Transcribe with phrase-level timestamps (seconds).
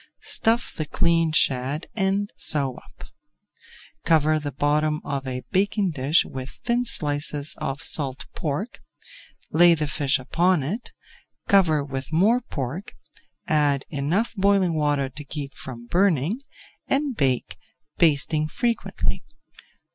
[0.23, 3.03] Stuff the cleaned shad and sew up.
[4.03, 8.79] Cover the bottom of a baking dish with thin slices of salt pork,
[9.51, 10.91] lay the fish upon it,
[11.47, 12.95] cover with more pork,
[13.47, 17.57] add enough boiling water to keep from burning, [Page 333] and bake,
[17.99, 19.21] basting frequently.